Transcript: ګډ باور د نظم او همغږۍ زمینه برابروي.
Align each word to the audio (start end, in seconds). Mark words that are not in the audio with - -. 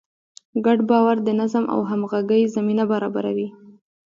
ګډ 0.65 0.79
باور 0.89 1.17
د 1.23 1.29
نظم 1.39 1.63
او 1.73 1.79
همغږۍ 1.89 2.41
زمینه 2.55 2.83
برابروي. 2.91 3.47